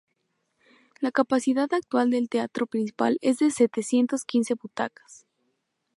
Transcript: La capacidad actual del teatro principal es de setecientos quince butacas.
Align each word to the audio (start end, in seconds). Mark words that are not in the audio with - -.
La 0.99 1.11
capacidad 1.11 1.71
actual 1.73 2.09
del 2.09 2.27
teatro 2.27 2.65
principal 2.65 3.19
es 3.21 3.37
de 3.37 3.51
setecientos 3.51 4.23
quince 4.25 4.55
butacas. 4.55 5.27